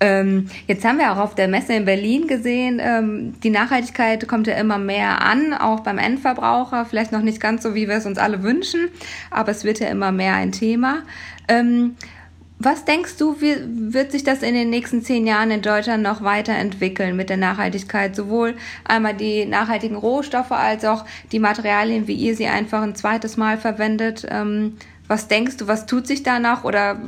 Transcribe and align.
Ähm, 0.00 0.48
jetzt 0.66 0.84
haben 0.84 0.98
wir 0.98 1.12
auch 1.12 1.18
auf 1.18 1.34
der 1.34 1.46
Messe 1.46 1.74
in 1.74 1.84
Berlin 1.84 2.26
gesehen, 2.26 2.80
ähm, 2.82 3.34
die 3.42 3.50
Nachhaltigkeit 3.50 4.26
kommt 4.26 4.46
ja 4.46 4.54
immer 4.54 4.78
mehr 4.78 5.22
an, 5.22 5.52
auch 5.52 5.80
beim 5.80 5.98
Endverbraucher. 5.98 6.86
Vielleicht 6.86 7.12
noch 7.12 7.20
nicht 7.20 7.38
ganz 7.38 7.62
so, 7.62 7.74
wie 7.74 7.86
wir 7.86 7.96
es 7.96 8.06
uns 8.06 8.16
alle 8.16 8.42
wünschen, 8.42 8.88
aber 9.30 9.50
es 9.50 9.62
wird 9.64 9.78
ja 9.78 9.88
immer 9.88 10.10
mehr 10.10 10.34
ein 10.34 10.52
Thema. 10.52 11.02
Ähm, 11.48 11.96
was 12.58 12.84
denkst 12.84 13.16
du, 13.18 13.40
wie 13.40 13.56
wird 13.92 14.12
sich 14.12 14.22
das 14.22 14.42
in 14.42 14.54
den 14.54 14.68
nächsten 14.68 15.02
zehn 15.02 15.26
Jahren 15.26 15.50
in 15.50 15.62
Deutschland 15.62 16.02
noch 16.02 16.22
weiterentwickeln 16.22 17.16
mit 17.16 17.30
der 17.30 17.38
Nachhaltigkeit? 17.38 18.14
Sowohl 18.16 18.54
einmal 18.84 19.14
die 19.14 19.46
nachhaltigen 19.46 19.96
Rohstoffe 19.96 20.52
als 20.52 20.84
auch 20.84 21.06
die 21.32 21.38
Materialien, 21.38 22.06
wie 22.06 22.14
ihr 22.14 22.36
sie 22.36 22.48
einfach 22.48 22.82
ein 22.82 22.94
zweites 22.94 23.38
Mal 23.38 23.56
verwendet. 23.56 24.26
Was 25.08 25.26
denkst 25.26 25.56
du, 25.56 25.68
was 25.68 25.86
tut 25.86 26.06
sich 26.06 26.22
da 26.22 26.38
noch 26.38 26.64
oder 26.64 27.00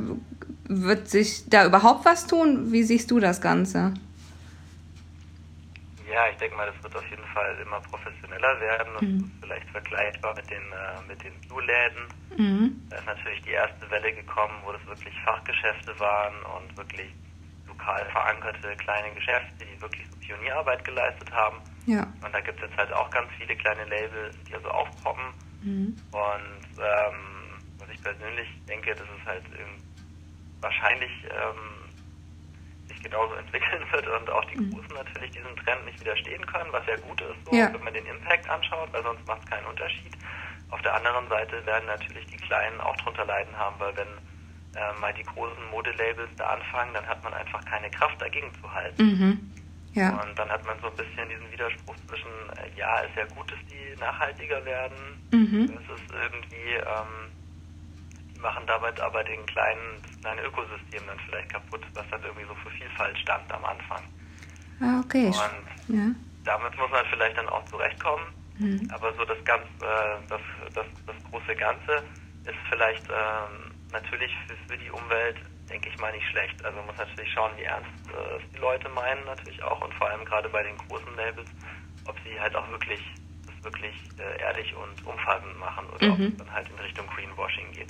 wird 0.65 1.09
sich 1.09 1.49
da 1.49 1.65
überhaupt 1.65 2.05
was 2.05 2.27
tun? 2.27 2.71
Wie 2.71 2.83
siehst 2.83 3.11
du 3.11 3.19
das 3.19 3.41
Ganze? 3.41 3.93
Ja, 6.09 6.29
ich 6.29 6.37
denke 6.37 6.55
mal, 6.55 6.67
das 6.71 6.83
wird 6.83 6.95
auf 6.95 7.09
jeden 7.09 7.25
Fall 7.33 7.57
immer 7.61 7.79
professioneller 7.81 8.59
werden. 8.59 8.93
Das 8.93 9.01
mhm. 9.01 9.17
ist 9.17 9.31
vielleicht 9.41 9.69
vergleichbar 9.69 10.35
mit 10.35 10.49
den, 10.49 10.61
äh, 10.61 11.07
mit 11.07 11.23
den 11.23 11.33
Blue-Läden. 11.47 12.03
Mhm. 12.37 12.81
Da 12.89 12.97
ist 12.97 13.05
natürlich 13.07 13.41
die 13.41 13.51
erste 13.51 13.89
Welle 13.89 14.13
gekommen, 14.13 14.53
wo 14.63 14.71
das 14.71 14.85
wirklich 14.85 15.13
Fachgeschäfte 15.25 15.99
waren 15.99 16.35
und 16.57 16.77
wirklich 16.77 17.09
lokal 17.67 18.05
verankerte 18.11 18.75
kleine 18.77 19.13
Geschäfte, 19.15 19.65
die 19.65 19.81
wirklich 19.81 20.05
so 20.11 20.17
Pionierarbeit 20.19 20.83
geleistet 20.83 21.31
haben. 21.31 21.57
Ja. 21.85 22.07
Und 22.23 22.31
da 22.31 22.39
gibt 22.41 22.61
es 22.61 22.69
jetzt 22.69 22.77
halt 22.77 22.93
auch 22.93 23.09
ganz 23.09 23.29
viele 23.39 23.55
kleine 23.55 23.83
Labels, 23.85 24.35
die 24.47 24.53
also 24.53 24.69
aufpoppen. 24.69 25.25
Mhm. 25.63 25.95
Und 26.11 26.77
ähm, 26.77 27.15
was 27.79 27.89
ich 27.89 28.01
persönlich 28.01 28.47
denke, 28.67 28.91
das 28.91 29.01
ist 29.01 29.25
halt 29.25 29.43
wahrscheinlich 30.63 31.11
ähm, 31.29 31.83
genauso 33.03 33.33
entwickeln 33.43 33.83
wird 33.91 34.07
und 34.07 34.29
auch 34.29 34.45
die 34.45 34.57
mhm. 34.57 34.71
Großen 34.71 34.95
natürlich 34.95 35.31
diesem 35.31 35.55
Trend 35.57 35.85
nicht 35.85 35.99
widerstehen 35.99 36.45
können, 36.47 36.71
was 36.71 36.87
ja 36.87 36.95
gut 36.97 37.21
ist, 37.21 37.45
so, 37.45 37.55
ja. 37.55 37.71
wenn 37.71 37.83
man 37.83 37.93
den 37.93 38.05
Impact 38.07 38.49
anschaut, 38.49 38.91
weil 38.91 39.03
sonst 39.03 39.27
macht 39.27 39.43
es 39.43 39.49
keinen 39.49 39.65
Unterschied. 39.67 40.13
Auf 40.71 40.81
der 40.81 40.95
anderen 40.95 41.27
Seite 41.29 41.63
werden 41.65 41.85
natürlich 41.85 42.25
die 42.27 42.37
Kleinen 42.37 42.81
auch 42.81 42.95
drunter 42.97 43.25
leiden 43.25 43.55
haben, 43.55 43.75
weil 43.77 43.95
wenn 43.95 44.07
äh, 44.75 44.99
mal 44.99 45.13
die 45.13 45.23
großen 45.23 45.69
Modelabels 45.69 46.31
da 46.37 46.47
anfangen, 46.47 46.93
dann 46.95 47.05
hat 47.05 47.23
man 47.23 47.33
einfach 47.33 47.63
keine 47.65 47.91
Kraft 47.91 48.19
dagegen 48.19 48.51
zu 48.59 48.73
halten. 48.73 49.03
Mhm. 49.03 49.51
Ja. 49.93 50.09
Und 50.09 50.39
dann 50.39 50.49
hat 50.49 50.65
man 50.65 50.79
so 50.81 50.87
ein 50.87 50.95
bisschen 50.95 51.29
diesen 51.29 51.51
Widerspruch 51.51 51.95
zwischen, 52.07 52.31
äh, 52.57 52.79
ja, 52.79 53.01
ist 53.01 53.15
ja 53.15 53.25
gut, 53.35 53.51
dass 53.51 53.59
die 53.69 53.99
nachhaltiger 53.99 54.65
werden, 54.65 54.97
mhm. 55.31 55.77
es 55.77 56.01
ist 56.01 56.11
irgendwie 56.11 56.73
ähm, 56.73 57.29
machen 58.43 58.63
damit 58.67 58.99
aber 58.99 59.23
den 59.23 59.43
kleinen, 59.47 60.03
das 60.03 60.21
kleine 60.21 60.43
Ökosystem 60.43 61.01
dann 61.07 61.17
vielleicht 61.25 61.49
kaputt, 61.49 61.81
was 61.95 62.05
dann 62.11 62.21
irgendwie 62.21 62.45
so 62.45 62.53
für 62.55 62.69
Vielfalt 62.69 63.17
stand 63.17 63.51
am 63.51 63.65
Anfang. 63.65 64.03
Ah, 64.81 64.99
okay. 64.99 65.27
Und 65.27 65.95
ja. 65.95 66.13
damit 66.43 66.77
muss 66.77 66.91
man 66.91 67.05
vielleicht 67.09 67.37
dann 67.37 67.49
auch 67.49 67.65
zurechtkommen. 67.65 68.25
Mhm. 68.59 68.87
Aber 68.93 69.13
so 69.15 69.25
das 69.25 69.43
ganz, 69.45 69.63
äh, 69.81 70.19
das, 70.29 70.41
das, 70.75 70.85
das 71.07 71.15
große 71.31 71.55
Ganze 71.55 72.03
ist 72.45 72.59
vielleicht 72.69 73.07
ähm, 73.09 73.73
natürlich 73.91 74.31
für, 74.45 74.55
für 74.67 74.77
die 74.77 74.91
Umwelt, 74.91 75.37
denke 75.69 75.89
ich 75.89 75.97
mal, 75.97 76.11
nicht 76.11 76.27
schlecht. 76.29 76.63
Also 76.63 76.77
man 76.77 76.87
muss 76.87 76.97
natürlich 76.97 77.31
schauen, 77.31 77.51
wie 77.57 77.63
ernst 77.63 77.89
äh, 78.09 78.39
die 78.53 78.59
Leute 78.59 78.89
meinen 78.89 79.25
natürlich 79.25 79.63
auch 79.63 79.81
und 79.81 79.93
vor 79.95 80.09
allem 80.09 80.23
gerade 80.25 80.49
bei 80.49 80.61
den 80.61 80.77
großen 80.77 81.15
Labels, 81.15 81.49
ob 82.05 82.15
sie 82.25 82.39
halt 82.39 82.55
auch 82.55 82.69
wirklich 82.69 82.99
das 83.47 83.63
wirklich 83.63 83.95
äh, 84.19 84.41
ehrlich 84.41 84.75
und 84.75 85.07
umfassend 85.07 85.57
machen 85.59 85.85
oder 85.95 86.07
mhm. 86.07 86.13
ob 86.13 86.19
es 86.19 86.37
dann 86.37 86.53
halt 86.53 86.69
in 86.69 86.79
Richtung 86.79 87.07
Greenwashing 87.07 87.71
geht. 87.71 87.89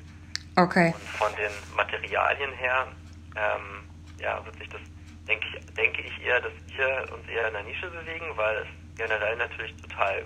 Okay. 0.56 0.94
Und 0.94 1.10
von 1.18 1.36
den 1.36 1.52
Materialien 1.76 2.52
her, 2.54 2.88
ähm, 3.36 3.84
ja, 4.20 4.44
wird 4.46 4.58
sich 4.58 4.70
das, 4.70 4.82
denke 5.28 5.46
ich, 5.48 5.74
denke 5.74 6.02
ich 6.02 6.26
eher, 6.26 6.40
dass 6.42 6.52
wir 6.68 7.14
uns 7.14 7.28
eher 7.28 7.48
in 7.48 7.54
der 7.54 7.64
Nische 7.64 7.90
bewegen, 7.90 8.26
weil 8.36 8.58
es 8.58 8.98
generell 8.98 9.36
natürlich 9.38 9.76
total 9.82 10.24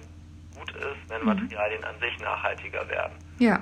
gut 0.58 0.72
ist, 0.75 1.09
wenn 1.09 1.22
mhm. 1.22 1.28
Materialien 1.28 1.84
an 1.84 1.95
sich 2.00 2.19
nachhaltiger 2.19 2.88
werden. 2.90 3.13
Ja. 3.40 3.56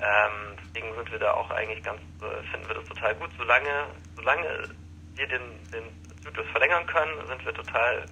Ähm, 0.00 0.56
deswegen 0.64 0.94
sind 0.94 1.12
wir 1.12 1.18
da 1.18 1.32
auch 1.32 1.50
eigentlich 1.50 1.82
ganz, 1.84 2.00
äh, 2.22 2.42
finden 2.50 2.68
wir 2.68 2.74
das 2.74 2.84
total 2.86 3.14
gut. 3.16 3.30
Solange, 3.36 3.86
solange 4.16 4.68
wir 5.14 5.28
den, 5.28 5.42
den 5.70 5.84
Zyklus 6.24 6.46
verlängern 6.52 6.86
können, 6.86 7.26
sind 7.28 7.44
wir 7.44 7.54
total 7.54 8.06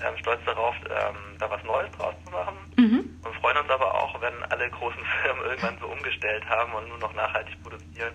ähm, 0.00 0.14
stolz 0.18 0.40
darauf, 0.44 0.74
ähm, 0.84 1.38
da 1.38 1.50
was 1.50 1.62
Neues 1.64 1.90
draus 1.92 2.14
zu 2.24 2.30
machen. 2.30 2.56
Mhm. 2.76 3.18
Und 3.22 3.34
freuen 3.36 3.56
uns 3.56 3.70
aber 3.70 3.94
auch, 3.94 4.20
wenn 4.20 4.42
alle 4.50 4.70
großen 4.70 5.02
Firmen 5.22 5.44
irgendwann 5.44 5.78
so 5.78 5.86
umgestellt 5.86 6.44
haben 6.48 6.72
und 6.74 6.88
nur 6.88 6.98
noch 6.98 7.14
nachhaltig 7.14 7.56
produzieren, 7.62 8.12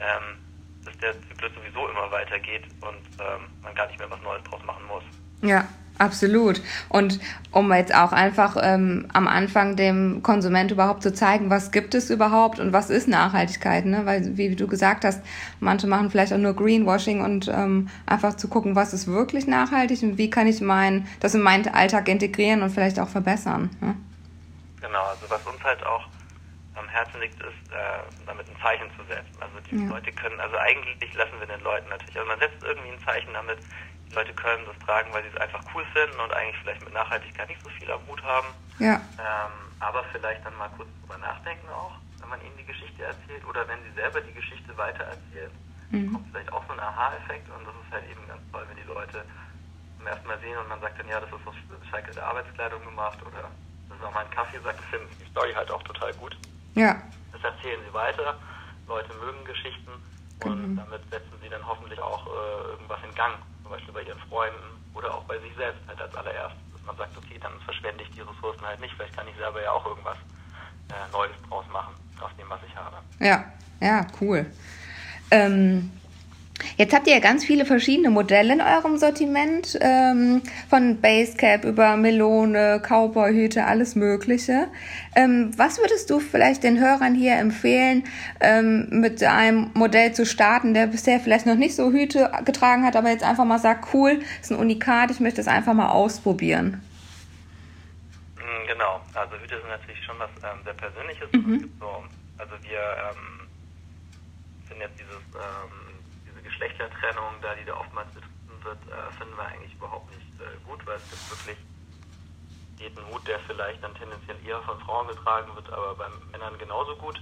ähm, 0.00 0.36
dass 0.84 0.96
der 0.98 1.12
Zyklus 1.28 1.52
sowieso 1.54 1.88
immer 1.88 2.10
weitergeht 2.10 2.64
und 2.80 3.04
ähm, 3.20 3.42
man 3.62 3.74
gar 3.74 3.86
nicht 3.86 3.98
mehr 3.98 4.10
was 4.10 4.22
Neues 4.22 4.42
draus 4.44 4.62
machen 4.64 4.84
muss. 4.86 5.04
Ja, 5.40 5.68
Absolut. 5.98 6.60
Und 6.88 7.18
um 7.50 7.72
jetzt 7.72 7.92
auch 7.94 8.12
einfach 8.12 8.56
ähm, 8.60 9.08
am 9.12 9.26
Anfang 9.26 9.74
dem 9.74 10.22
Konsument 10.22 10.70
überhaupt 10.70 11.02
zu 11.02 11.12
zeigen, 11.12 11.50
was 11.50 11.72
gibt 11.72 11.94
es 11.94 12.08
überhaupt 12.08 12.60
und 12.60 12.72
was 12.72 12.88
ist 12.88 13.08
Nachhaltigkeit, 13.08 13.84
ne? 13.84 14.06
Weil, 14.06 14.36
wie 14.36 14.54
du 14.54 14.68
gesagt 14.68 15.04
hast, 15.04 15.22
manche 15.58 15.88
machen 15.88 16.10
vielleicht 16.10 16.32
auch 16.32 16.38
nur 16.38 16.54
Greenwashing 16.54 17.22
und 17.22 17.48
ähm, 17.48 17.88
einfach 18.06 18.34
zu 18.34 18.48
gucken, 18.48 18.76
was 18.76 18.94
ist 18.94 19.08
wirklich 19.08 19.48
nachhaltig 19.48 20.02
und 20.04 20.18
wie 20.18 20.30
kann 20.30 20.46
ich 20.46 20.60
mein, 20.60 21.06
das 21.18 21.34
in 21.34 21.42
meinen 21.42 21.66
Alltag 21.66 22.08
integrieren 22.08 22.62
und 22.62 22.70
vielleicht 22.70 23.00
auch 23.00 23.08
verbessern. 23.08 23.70
Ne? 23.80 23.96
Genau, 24.80 25.02
also 25.02 25.28
was 25.28 25.44
uns 25.46 25.62
halt 25.64 25.84
auch 25.84 26.06
am 26.76 26.88
Herzen 26.88 27.20
liegt, 27.20 27.34
ist, 27.40 27.72
äh, 27.72 27.98
damit 28.24 28.46
ein 28.48 28.56
Zeichen 28.62 28.86
zu 28.96 29.02
setzen. 29.04 29.34
Also 29.40 29.54
die 29.68 29.82
ja. 29.82 29.90
Leute 29.90 30.12
können, 30.12 30.38
also 30.38 30.56
eigentlich 30.58 31.12
lassen 31.14 31.34
wir 31.40 31.46
den 31.46 31.60
Leuten 31.62 31.88
natürlich, 31.88 32.16
also 32.16 32.28
man 32.28 32.38
setzt 32.38 32.62
irgendwie 32.62 32.90
ein 32.90 33.00
Zeichen 33.04 33.32
damit, 33.32 33.58
die 34.10 34.14
Leute 34.14 34.32
können 34.32 34.64
das 34.66 34.78
tragen, 34.86 35.12
weil 35.12 35.22
sie 35.22 35.28
es 35.28 35.40
einfach 35.40 35.60
cool 35.74 35.84
finden 35.92 36.18
und 36.20 36.32
eigentlich 36.32 36.56
vielleicht 36.62 36.84
mit 36.84 36.94
Nachhaltigkeit 36.94 37.48
nicht 37.48 37.62
so 37.62 37.68
viel 37.68 37.90
am 37.90 38.00
Hut 38.06 38.22
haben. 38.24 38.48
Ja. 38.78 39.00
Ähm, 39.18 39.52
aber 39.80 40.04
vielleicht 40.12 40.44
dann 40.44 40.56
mal 40.56 40.70
kurz 40.76 40.88
drüber 41.00 41.18
nachdenken 41.18 41.68
auch, 41.68 41.92
wenn 42.20 42.28
man 42.28 42.40
ihnen 42.40 42.56
die 42.56 42.64
Geschichte 42.64 43.04
erzählt 43.04 43.44
oder 43.44 43.66
wenn 43.68 43.78
sie 43.84 43.92
selber 43.94 44.20
die 44.20 44.32
Geschichte 44.32 44.76
weiter 44.76 45.04
erzählen. 45.04 45.52
Mhm. 45.90 46.12
Kommt 46.12 46.28
vielleicht 46.30 46.52
auch 46.52 46.64
so 46.66 46.72
ein 46.72 46.80
Aha-Effekt 46.80 47.48
und 47.50 47.64
das 47.64 47.74
ist 47.74 47.92
halt 47.92 48.04
eben 48.10 48.26
ganz 48.28 48.40
toll, 48.52 48.64
wenn 48.68 48.76
die 48.76 48.88
Leute 48.88 49.24
zum 49.96 50.06
ersten 50.06 50.26
Mal 50.26 50.38
sehen 50.40 50.56
und 50.56 50.68
man 50.68 50.80
sagt 50.80 50.98
dann, 50.98 51.08
ja, 51.08 51.20
das 51.20 51.28
ist 51.28 51.46
aus 51.46 51.56
recycelte 51.68 52.22
Arbeitskleidung 52.22 52.84
gemacht 52.84 53.18
oder 53.22 53.50
das 53.88 53.98
ist 53.98 54.04
auch 54.04 54.14
mal 54.14 54.24
ein 54.24 54.30
Kaffee, 54.30 54.60
sagt, 54.60 54.78
das 54.78 54.86
finden 54.86 55.08
die 55.20 55.30
Story 55.30 55.52
halt 55.52 55.70
auch 55.70 55.82
total 55.82 56.12
gut. 56.14 56.36
Ja. 56.74 57.00
Das 57.32 57.42
erzählen 57.44 57.80
sie 57.84 57.92
weiter, 57.92 58.36
Leute 58.86 59.12
mögen 59.14 59.44
Geschichten 59.44 59.90
und 60.44 60.62
genau. 60.62 60.82
damit 60.82 61.02
setzen 61.10 61.34
sie 61.42 61.48
dann 61.48 61.66
hoffentlich 61.66 62.00
auch 62.00 62.26
äh, 62.26 62.70
irgendwas 62.72 63.00
in 63.04 63.14
Gang 63.14 63.34
zum 63.68 63.76
Beispiel 63.76 63.94
bei 63.94 64.02
ihren 64.02 64.18
Freunden 64.30 64.64
oder 64.94 65.12
auch 65.14 65.24
bei 65.24 65.38
sich 65.40 65.54
selbst 65.56 65.80
halt 65.86 66.00
als 66.00 66.14
allererstes. 66.14 66.64
Dass 66.72 66.86
man 66.86 66.96
sagt, 66.96 67.16
okay, 67.18 67.38
dann 67.40 67.52
verschwende 67.60 68.02
ich 68.02 68.10
die 68.16 68.22
Ressourcen 68.22 68.64
halt 68.64 68.80
nicht, 68.80 68.94
vielleicht 68.96 69.14
kann 69.14 69.28
ich 69.28 69.36
selber 69.36 69.62
ja 69.62 69.70
auch 69.72 69.84
irgendwas 69.84 70.16
äh, 70.88 71.12
Neues 71.12 71.36
draus 71.48 71.66
machen 71.70 71.92
aus 72.24 72.30
dem, 72.38 72.48
was 72.48 72.60
ich 72.66 72.74
habe. 72.74 72.96
Ja, 73.20 73.44
ja, 73.80 74.06
cool. 74.20 74.46
Ähm, 75.30 75.97
Jetzt 76.76 76.94
habt 76.94 77.06
ihr 77.06 77.14
ja 77.14 77.20
ganz 77.20 77.44
viele 77.44 77.64
verschiedene 77.64 78.10
Modelle 78.10 78.54
in 78.54 78.60
eurem 78.60 78.96
Sortiment, 78.98 79.78
ähm, 79.80 80.42
von 80.68 81.00
Basecap 81.00 81.64
über 81.64 81.96
Melone, 81.96 82.80
Cowboyhüte, 82.80 83.64
alles 83.64 83.94
Mögliche. 83.94 84.68
Ähm, 85.14 85.50
was 85.56 85.78
würdest 85.78 86.10
du 86.10 86.20
vielleicht 86.20 86.64
den 86.64 86.78
Hörern 86.78 87.14
hier 87.14 87.36
empfehlen, 87.36 88.04
ähm, 88.40 88.88
mit 88.90 89.22
einem 89.22 89.70
Modell 89.74 90.12
zu 90.12 90.26
starten, 90.26 90.74
der 90.74 90.86
bisher 90.86 91.20
vielleicht 91.20 91.46
noch 91.46 91.56
nicht 91.56 91.74
so 91.74 91.90
Hüte 91.90 92.30
getragen 92.44 92.84
hat, 92.84 92.96
aber 92.96 93.10
jetzt 93.10 93.24
einfach 93.24 93.44
mal 93.44 93.58
sagt, 93.58 93.92
cool, 93.92 94.20
ist 94.40 94.50
ein 94.50 94.58
Unikat, 94.58 95.10
ich 95.10 95.20
möchte 95.20 95.40
es 95.40 95.48
einfach 95.48 95.74
mal 95.74 95.90
ausprobieren? 95.90 96.82
Mm, 98.36 98.66
genau, 98.66 99.00
also 99.14 99.34
Hüte 99.36 99.58
sind 99.60 99.68
natürlich 99.68 100.04
schon 100.04 100.18
was 100.18 100.30
ähm, 100.42 100.60
sehr 100.64 100.74
Persönliches. 100.74 101.28
Mhm. 101.32 101.70
So, 101.80 102.04
also 102.38 102.52
wir 102.62 102.78
ähm, 102.78 103.48
sind 104.68 104.80
jetzt 104.80 104.98
dieses 104.98 105.22
ähm, 105.34 105.87
Geschlechtertrennung, 106.48 107.40
da 107.42 107.54
die 107.54 107.64
da 107.64 107.76
oftmals 107.76 108.08
betrieben 108.16 108.56
wird, 108.64 108.80
äh, 108.88 109.12
finden 109.20 109.36
wir 109.36 109.46
eigentlich 109.46 109.74
überhaupt 109.76 110.08
nicht 110.10 110.26
äh, 110.40 110.56
gut, 110.64 110.80
weil 110.86 110.96
es 110.96 111.10
gibt 111.10 111.30
wirklich 111.30 111.58
jeden 112.78 113.04
Hut, 113.08 113.26
der 113.26 113.38
vielleicht 113.40 113.82
dann 113.82 113.94
tendenziell 113.94 114.38
eher 114.46 114.62
von 114.62 114.78
Frauen 114.80 115.08
getragen 115.08 115.54
wird, 115.54 115.70
aber 115.72 115.94
bei 115.96 116.08
Männern 116.32 116.56
genauso 116.58 116.96
gut. 116.96 117.20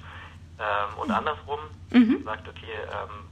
Ähm, 0.58 0.98
und 0.98 1.08
mhm. 1.08 1.14
andersrum, 1.14 1.60
mhm. 1.90 2.24
sagt, 2.24 2.48
okay, 2.48 2.70
ähm, 2.70 3.26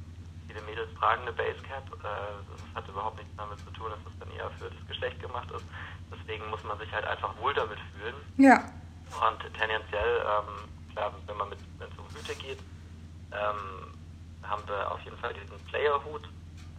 viele 0.49 0.61
Mädels 0.63 0.93
tragen 0.99 1.23
eine 1.23 1.33
Basecap, 1.33 1.87
äh, 2.03 2.35
das 2.51 2.75
hat 2.75 2.89
überhaupt 2.89 3.19
nichts 3.19 3.33
damit 3.37 3.59
zu 3.65 3.71
tun, 3.71 3.91
dass 3.91 4.03
das 4.05 4.13
dann 4.19 4.31
eher 4.37 4.51
für 4.59 4.69
das 4.69 4.87
Geschlecht 4.89 5.21
gemacht 5.21 5.51
ist. 5.53 5.65
Deswegen 6.11 6.49
muss 6.51 6.63
man 6.65 6.79
sich 6.79 6.91
halt 6.93 7.07
einfach 7.07 7.37
wohl 7.39 7.55
damit 7.55 7.79
fühlen. 7.93 8.17
Ja. 8.37 8.67
Und 9.23 9.41
tendenziell, 9.55 10.25
ähm, 10.27 10.69
klar, 10.93 11.13
wenn 11.27 11.37
man 11.37 11.49
mit, 11.51 11.59
es 11.79 11.99
um 11.99 12.09
Hüte 12.15 12.35
geht, 12.35 12.59
ähm, 13.33 13.95
haben 14.49 14.63
wir 14.67 14.91
auf 14.91 15.01
jeden 15.05 15.17
Fall 15.19 15.33
diesen 15.35 15.59
Player-Hut, 15.71 16.29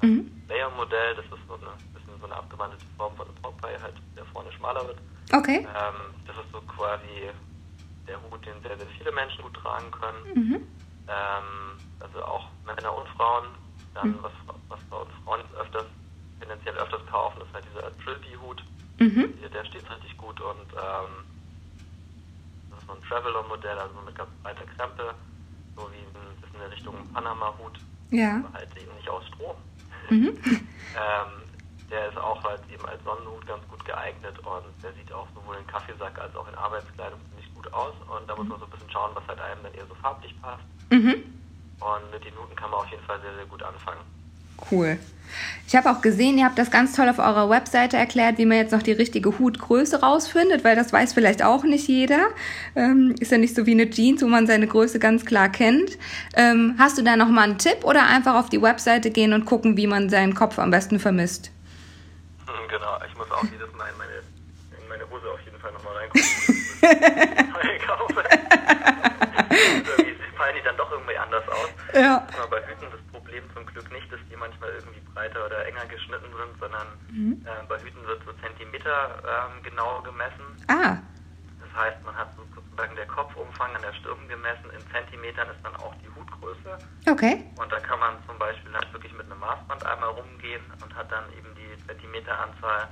mhm. 0.02 0.44
Player-Modell, 0.48 1.16
das 1.16 1.26
ist 1.26 1.48
so 1.48 1.56
eine 1.56 1.72
bisschen 1.94 2.20
so 2.20 2.26
eine 2.26 2.36
abgewandelte 2.36 2.86
Form 2.98 3.16
von 3.16 3.28
einem 3.28 3.36
Popeye, 3.42 3.82
halt, 3.82 3.96
der 4.16 4.26
vorne 4.26 4.52
schmaler 4.54 4.88
wird. 4.88 5.00
Okay. 5.34 5.66
Ähm, 5.66 6.00
das 6.28 6.36
ist 6.38 6.52
so 6.52 6.62
quasi 6.62 7.32
der 8.08 8.22
Hut, 8.22 8.46
den 8.46 8.62
sehr, 8.62 8.78
sehr 8.78 8.88
viele 8.98 9.12
Menschen 9.12 9.42
gut 9.44 9.56
tragen 9.56 9.90
können. 9.92 10.22
Mhm. 10.34 10.56
Ähm, 11.08 11.80
also 12.00 12.24
auch 12.24 12.50
Männer 12.66 12.96
und 12.96 13.08
Frauen. 13.10 13.46
Dann, 13.96 14.10
mhm. 14.10 14.20
was, 14.22 14.34
was 14.70 14.80
bei 14.90 14.98
uns 14.98 15.12
Frauen 15.24 15.42
öfter 15.58 15.86
kaufen, 17.16 17.42
ist 17.42 17.54
halt 17.54 17.66
dieser 17.72 17.98
Trilby-Hut. 18.00 18.64
Mhm. 19.00 19.34
Der, 19.54 19.66
steht 19.66 19.90
richtig 19.90 20.18
gut 20.18 20.40
und 20.40 20.68
ähm, 20.74 21.14
das 22.70 22.80
ist 22.80 22.88
so 22.88 22.94
ein 22.94 23.02
Traveler-Modell, 23.08 23.78
also 23.80 24.00
eine 24.00 24.14
ganz 24.14 24.32
breite 24.44 24.66
Krempe, 24.76 25.16
so 25.76 25.90
wie 25.92 26.04
ein 26.18 26.35
in 26.62 26.69
Richtung 26.69 26.96
Panama-Hut. 27.13 27.80
Ja. 28.12 28.44
Halt 28.54 28.69
eben 28.78 28.94
nicht 28.96 29.10
aus 29.10 29.25
Strom. 29.28 29.56
Mhm. 30.10 30.38
ähm, 30.46 31.31
der 31.90 32.10
ist 32.10 32.18
auch 32.18 32.44
halt 32.44 32.62
eben 32.69 32.86
als 32.86 33.04
Sonnenhut 33.04 33.46
ganz 33.48 33.68
gut 33.69 33.84
geeignet 33.86 34.38
und 34.40 34.66
der 34.84 34.94
sieht 34.94 35.12
auch 35.12 35.28
sowohl 35.34 35.56
in 35.57 35.66
Kaffeesack 35.66 36.19
als 36.19 36.36
auch 36.36 36.48
in 36.48 36.54
Arbeitskleidung 36.56 37.19
ziemlich 37.30 37.52
gut 37.56 37.72
aus 37.74 37.96
und 38.13 38.30
da 38.30 38.36
muss 38.36 38.48
man 38.48 38.60
so 38.60 38.66
ein 38.66 38.72
bisschen 38.72 38.90
schauen, 38.92 39.12
was 39.16 39.28
halt 39.28 39.42
einem 39.42 39.63
dann 39.63 39.74
eher 39.74 39.88
so 39.88 39.96
farblich 39.96 40.34
passt. 40.42 40.63
Mhm. 40.92 41.25
Und 41.80 42.12
mit 42.12 42.24
den 42.24 42.38
Huten 42.38 42.56
kann 42.56 42.69
man 42.69 42.81
auf 42.81 42.92
jeden 42.92 43.04
Fall 43.04 43.19
sehr, 43.22 43.34
sehr 43.36 43.46
gut 43.46 43.63
anfangen. 43.63 44.02
Cool. 44.72 44.98
Ich 45.68 45.75
habe 45.75 45.90
auch 45.90 46.02
gesehen, 46.02 46.38
ihr 46.38 46.46
habt 46.46 46.57
das 46.57 46.72
ganz 46.72 46.96
toll 46.96 47.10
auf 47.10 47.19
eurer 47.19 47.50
Webseite 47.50 47.98
erklärt, 47.98 48.38
wie 48.38 48.46
man 48.46 48.57
jetzt 48.57 48.72
noch 48.72 48.84
die 48.84 48.92
richtige 48.92 49.38
Hutgröße 49.38 50.02
rausfindet, 50.02 50.63
weil 50.63 50.75
das 50.75 50.94
weiß 50.94 51.13
vielleicht 51.13 51.44
auch 51.44 51.63
nicht 51.63 51.88
jeder. 51.88 52.28
Ähm, 52.75 53.16
ist 53.19 53.31
ja 53.31 53.38
nicht 53.38 53.56
so 53.56 53.66
wie 53.66 53.72
eine 53.72 53.90
Jeans, 53.90 54.22
wo 54.22 54.28
man 54.28 54.48
seine 54.48 54.68
Größe 54.68 55.00
ganz 55.00 55.25
klar 55.25 55.50
kennt. 55.50 55.98
Ähm, 56.36 56.75
hast 56.78 56.98
du 56.98 57.02
da 57.02 57.18
noch 57.18 57.30
mal 57.30 57.44
einen 57.44 57.57
Tipp 57.57 57.84
oder 57.84 58.06
einfach 58.07 58.36
auf 58.36 58.50
die 58.50 58.62
Webseite 58.62 59.12
gehen 59.12 59.34
und 59.34 59.46
gucken, 59.46 59.75
wie 59.75 59.88
man 59.88 60.10
seinen 60.10 60.36
Kopf 60.36 60.60
am 60.60 60.72
besten 60.72 61.00
vermisst? 61.00 61.52
Hm, 62.46 62.54
genau, 62.69 62.98
ich 63.10 63.18
muss 63.18 63.30
auch 63.31 63.44
jedes 63.44 63.74
Mal 63.75 63.90
in 63.90 63.98
meine, 63.98 64.13
in 64.80 64.88
meine 64.88 65.10
Hose 65.10 65.30
auf 65.31 65.42
jeden 65.44 65.60
Fall 65.60 65.74
nochmal 65.74 65.96
reingucken. 65.98 66.56
einkaufe. 67.60 68.24
also, 68.30 69.98
wie 69.98 70.38
fallen 70.38 70.56
die 70.56 70.63
dann 70.63 70.78
doch 70.78 70.92
irgendwie 70.92 71.18
anders 71.18 71.44
aus? 71.50 71.69
Ja. 71.94 72.28
Aber 72.38 72.48
bei 72.50 72.68
Hüten 72.68 72.86
das 72.92 73.02
Problem 73.12 73.44
zum 73.54 73.66
Glück 73.66 73.92
nicht, 73.92 74.12
dass 74.12 74.19
die 74.30 74.34
manchmal 74.45 74.69
irgendwie 74.77 75.01
breiter 75.13 75.45
oder 75.45 75.65
enger 75.65 75.86
geschnitten 75.89 76.30
sind, 76.30 76.53
sondern 76.59 76.88
mhm. 77.09 77.42
äh, 77.45 77.65
bei 77.68 77.77
Hüten 77.81 78.06
wird 78.06 78.21
so 78.25 78.31
Zentimeter 78.38 79.18
ähm, 79.25 79.63
genau 79.63 80.01
gemessen. 80.01 80.45
Ah. 80.69 81.01
Das 81.62 81.71
heißt, 81.74 82.06
man 82.06 82.15
hat 82.15 82.30
sozusagen 82.38 82.95
der 82.95 83.07
Kopfumfang 83.07 83.75
an 83.75 83.81
der 83.81 83.94
Stirn 83.94 84.21
gemessen, 84.30 84.69
in 84.69 84.81
Zentimetern 84.94 85.50
ist 85.50 85.59
dann 85.63 85.75
auch 85.77 85.94
die 86.06 86.09
Hutgröße. 86.13 86.77
Okay. 87.09 87.44
Und 87.57 87.71
da 87.71 87.80
kann 87.80 88.00
man 88.00 88.15
zum 88.27 88.38
Beispiel 88.38 88.71
dann 88.71 88.86
wirklich 88.94 89.13
mit 89.13 89.25
einem 89.25 89.39
Maßband 89.39 89.81
einmal 89.86 90.09
rumgehen 90.13 90.62
und 90.81 90.94
hat 90.95 91.12
dann 91.12 91.25
eben 91.33 91.50
die 91.57 91.74
Zentimeteranzahl 91.88 92.88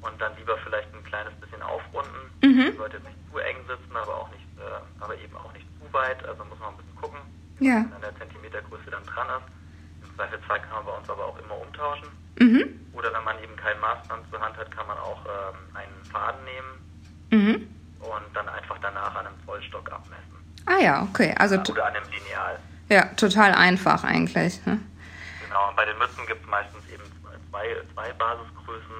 und 0.00 0.16
dann 0.20 0.32
lieber 0.38 0.56
vielleicht 0.64 0.88
ein 0.94 1.04
kleines 1.04 1.34
bisschen 1.42 1.60
aufrunden. 1.62 2.30
Mhm. 2.40 2.76
Sollte 2.78 2.96
jetzt 2.96 3.06
nicht 3.06 3.20
zu 3.30 3.38
eng 3.38 3.58
sitzen, 3.66 3.96
aber 3.96 4.16
auch 4.16 4.30
nicht, 4.30 4.46
äh, 4.56 5.02
aber 5.02 5.18
eben 5.18 5.36
auch 5.36 5.52
nicht 5.52 5.66
zu 5.76 5.92
weit. 5.92 6.24
Also 6.24 6.44
muss 6.44 6.58
man 6.60 6.72
ein 6.72 6.78
bisschen 6.78 6.96
gucken, 6.96 7.20
ja. 7.58 7.84
an 7.84 8.00
der 8.00 8.16
Zentimetergröße 8.16 8.88
dann 8.90 9.04
dran 9.04 9.28
ist. 9.36 9.59
Zweifelsfall 10.20 10.60
kann 10.60 10.76
man 10.76 10.84
bei 10.84 10.92
uns 10.92 11.08
aber 11.08 11.24
auch 11.24 11.38
immer 11.38 11.56
umtauschen. 11.56 12.08
Mhm. 12.38 12.78
Oder 12.92 13.12
wenn 13.14 13.24
man 13.24 13.42
eben 13.42 13.56
kein 13.56 13.78
Maßband 13.80 14.28
zur 14.30 14.40
Hand 14.40 14.56
hat, 14.58 14.70
kann 14.70 14.86
man 14.86 14.98
auch 14.98 15.24
ähm, 15.24 15.76
einen 15.76 16.04
Faden 16.12 16.40
nehmen 16.44 16.72
mhm. 17.30 17.68
und 18.00 18.36
dann 18.36 18.48
einfach 18.50 18.76
danach 18.82 19.14
an 19.14 19.26
einem 19.26 19.36
Zollstock 19.46 19.90
abmessen. 19.90 20.36
Ah 20.66 20.78
ja, 20.78 21.02
okay. 21.02 21.34
Also 21.38 21.56
Oder 21.56 21.86
an 21.86 21.96
einem 21.96 22.10
Lineal. 22.10 22.58
Ja, 22.90 23.06
total 23.16 23.54
einfach 23.54 24.04
eigentlich. 24.04 24.64
Ne? 24.66 24.78
Genau, 25.42 25.68
und 25.68 25.76
bei 25.76 25.86
den 25.86 25.96
Mützen 25.96 26.26
gibt 26.26 26.42
es 26.42 26.50
meistens 26.50 26.84
eben 26.92 27.04
zwei, 27.50 27.76
zwei 27.94 28.12
Basisgrößen 28.12 28.96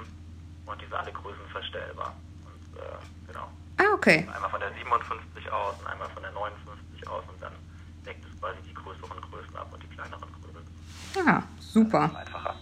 und 0.66 0.80
die 0.80 0.86
sind 0.86 0.94
alle 0.94 1.12
größenverstellbar. 1.12 2.14
Und, 2.46 2.80
äh, 2.80 3.26
genau. 3.26 3.48
Ah, 3.76 3.92
okay. 3.92 4.26
Einmal 4.32 4.50
von 4.50 4.60
der 4.60 4.72
57 4.72 5.52
aus 5.52 5.74
und 5.80 5.86
einmal 5.86 6.08
von 6.10 6.22
der 6.22 6.32
59 6.32 7.08
aus 7.08 7.24
und 7.28 7.42
dann 7.42 7.52
deckt 8.06 8.24
es 8.24 8.40
quasi 8.40 8.58
die 8.66 8.74
größeren 8.74 9.20
Größen 9.20 9.56
ab 9.56 9.68
und 9.72 9.82
die 9.82 9.88
kleineren 9.88 10.20
Größen. 10.40 10.40
Ja, 11.26 11.42
super. 11.60 12.04
einfacher. 12.04 12.54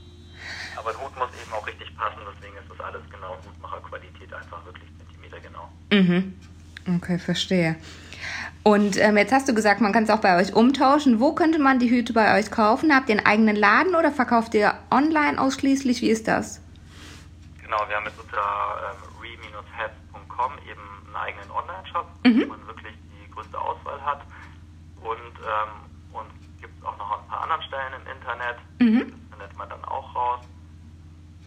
Aber 0.76 0.90
ein 0.90 0.96
Hut 0.96 1.16
muss 1.16 1.28
eben 1.42 1.52
auch 1.52 1.66
richtig 1.66 1.94
passen, 1.96 2.18
deswegen 2.34 2.56
ist 2.56 2.70
das 2.70 2.80
alles 2.80 3.02
genau 3.10 3.36
Hutmacherqualität, 3.44 4.32
einfach 4.32 4.64
wirklich 4.64 4.88
Zentimeter 4.98 5.38
genau. 5.40 5.68
Mhm. 5.92 6.34
Okay, 6.96 7.18
verstehe. 7.18 7.76
Und 8.62 8.96
ähm, 8.98 9.16
jetzt 9.16 9.32
hast 9.32 9.48
du 9.48 9.54
gesagt, 9.54 9.80
man 9.80 9.92
kann 9.92 10.04
es 10.04 10.10
auch 10.10 10.20
bei 10.20 10.36
euch 10.40 10.52
umtauschen. 10.54 11.20
Wo 11.20 11.34
könnte 11.34 11.58
man 11.58 11.78
die 11.78 11.90
Hüte 11.90 12.12
bei 12.12 12.38
euch 12.38 12.50
kaufen? 12.50 12.94
Habt 12.94 13.08
ihr 13.08 13.16
einen 13.16 13.26
eigenen 13.26 13.56
Laden 13.56 13.94
oder 13.94 14.12
verkauft 14.12 14.54
ihr 14.54 14.74
online 14.90 15.40
ausschließlich? 15.40 16.02
Wie 16.02 16.10
ist 16.10 16.28
das? 16.28 16.60
Genau, 17.62 17.78
wir 17.88 17.96
haben 17.96 18.04
jetzt 18.06 18.18
unter 18.20 18.36
ähm, 18.38 19.20
re-heads.com 19.22 20.52
eben 20.70 20.80
einen 21.06 21.16
eigenen 21.16 21.50
Online-Shop, 21.50 22.06
Mhm. 22.24 22.42
wo 22.42 22.46
man 22.48 22.66
wirklich 22.66 22.94
die 23.12 23.30
größte 23.30 23.58
Auswahl 23.58 24.00
hat. 24.04 24.20
Und 25.02 25.34
ähm, 25.40 26.14
uns 26.14 26.28
gibt 26.60 26.76
es 26.78 26.84
auch 26.84 26.96
noch 26.98 27.10
an 27.12 27.20
ein 27.22 27.28
paar 27.28 27.37
anderen 27.48 27.62
Stellen 27.64 27.92
im 27.96 28.06
Internet. 28.12 28.58
Mhm. 28.78 29.00
Das 29.08 29.30
findet 29.32 29.56
man 29.56 29.68
dann 29.68 29.84
auch 29.84 30.14
raus. 30.14 30.40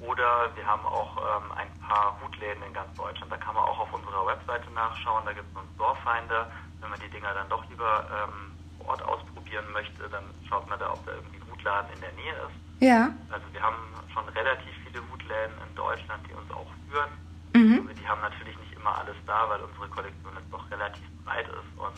Oder 0.02 0.50
wir 0.56 0.66
haben 0.66 0.86
auch 0.86 1.14
ähm, 1.18 1.52
ein 1.54 1.70
paar 1.86 2.18
Hutläden 2.22 2.64
in 2.64 2.74
ganz 2.74 2.90
Deutschland. 2.98 3.32
Da 3.32 3.38
kann 3.38 3.54
man 3.54 3.64
auch 3.64 3.80
auf 3.80 3.94
unserer 3.94 4.26
Webseite 4.26 4.66
nachschauen. 4.74 5.26
Da 5.26 5.34
gibt 5.34 5.46
es 5.46 5.56
einen 5.56 5.70
Storefinder. 5.76 6.50
Wenn 6.82 6.90
man 6.90 7.00
die 7.00 7.10
Dinger 7.10 7.34
dann 7.36 7.50
doch 7.50 7.62
lieber 7.70 8.10
ähm, 8.10 8.50
vor 8.78 8.98
Ort 8.98 9.04
ausprobieren 9.04 9.66
möchte, 9.74 10.10
dann 10.10 10.26
schaut 10.50 10.68
man 10.68 10.80
da, 10.80 10.92
ob 10.92 11.06
da 11.06 11.14
irgendwie 11.14 11.38
ein 11.38 11.52
Hutladen 11.52 11.94
in 11.94 12.02
der 12.02 12.14
Nähe 12.14 12.34
ist. 12.34 12.58
Ja. 12.82 13.14
Also 13.30 13.46
wir 13.54 13.62
haben 13.62 13.78
schon 14.10 14.26
relativ 14.30 14.74
viele 14.90 15.06
Hutläden 15.06 15.54
in 15.70 15.76
Deutschland, 15.76 16.26
die 16.28 16.34
uns 16.34 16.50
auch 16.50 16.70
führen. 16.90 17.14
Mhm. 17.54 17.86
Aber 17.86 17.94
die 17.94 18.08
haben 18.08 18.22
natürlich 18.22 18.58
nicht 18.58 18.74
immer 18.74 18.98
alles 18.98 19.16
da, 19.28 19.46
weil 19.50 19.62
unsere 19.62 19.88
Kollektion 19.90 20.34
jetzt 20.34 20.50
doch 20.50 20.66
relativ 20.72 21.06
breit 21.24 21.46
ist 21.46 21.72
und 21.78 21.94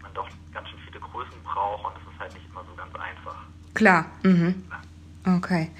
man 0.00 0.14
doch 0.14 0.28
ganz 0.56 0.70
schön 0.70 0.80
viele 0.88 1.00
Größen 1.00 1.36
braucht 1.44 1.84
und 1.84 2.00
es 2.00 2.08
ist 2.08 2.18
halt 2.18 2.32
nicht 2.32 2.48
immer 2.48 2.64
so 2.64 2.72
ganz 2.80 2.94
einfach. 2.96 3.36
Klar. 3.76 4.06
Mhm. 4.22 4.54
Okay. 5.24 5.70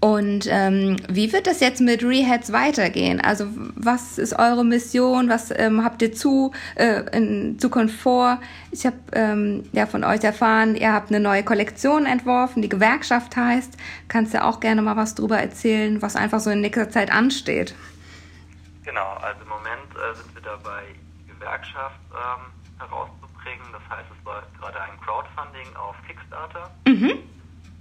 Und 0.00 0.46
ähm, 0.48 0.96
wie 1.10 1.30
wird 1.30 1.46
das 1.46 1.60
jetzt 1.60 1.82
mit 1.82 2.02
Reheads 2.02 2.52
weitergehen? 2.52 3.20
Also 3.20 3.46
was 3.74 4.16
ist 4.16 4.32
eure 4.32 4.64
Mission? 4.64 5.28
Was 5.28 5.50
ähm, 5.50 5.84
habt 5.84 6.00
ihr 6.00 6.14
zu 6.14 6.52
äh, 6.76 7.02
in 7.14 7.58
Zukunft 7.58 8.00
vor? 8.00 8.40
Ich 8.70 8.86
habe 8.86 8.96
ähm, 9.12 9.68
ja 9.72 9.84
von 9.84 10.02
euch 10.02 10.24
erfahren, 10.24 10.74
ihr 10.74 10.94
habt 10.94 11.10
eine 11.10 11.20
neue 11.20 11.42
Kollektion 11.42 12.06
entworfen, 12.06 12.62
die 12.62 12.70
Gewerkschaft 12.70 13.36
heißt. 13.36 13.76
Kannst 14.08 14.32
du 14.32 14.42
auch 14.42 14.60
gerne 14.60 14.80
mal 14.80 14.96
was 14.96 15.14
drüber 15.14 15.38
erzählen, 15.38 16.00
was 16.00 16.16
einfach 16.16 16.40
so 16.40 16.48
in 16.48 16.62
nächster 16.62 16.88
Zeit 16.88 17.12
ansteht? 17.12 17.74
Genau, 18.86 19.12
also 19.20 19.42
im 19.42 19.48
Moment 19.48 19.90
äh, 19.96 20.16
sind 20.16 20.34
wir 20.34 20.42
dabei, 20.42 20.84
die 21.26 21.34
Gewerkschaft 21.34 22.00
ähm, 22.10 22.78
herauszubringen. 22.78 23.29
Das 23.44 23.82
heißt, 23.98 24.08
es 24.16 24.24
läuft 24.24 24.52
gerade 24.58 24.80
ein 24.82 25.00
Crowdfunding 25.00 25.74
auf 25.76 25.96
Kickstarter. 26.06 26.70
Mhm. 26.86 27.18